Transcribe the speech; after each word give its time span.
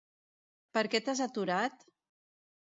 Perquè 0.77 1.03
t'has 1.09 1.23
aturat? 1.27 1.87